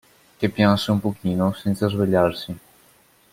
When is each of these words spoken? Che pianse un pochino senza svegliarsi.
Che 0.39 0.49
pianse 0.49 0.89
un 0.89 0.99
pochino 0.99 1.53
senza 1.53 1.87
svegliarsi. 1.87 2.57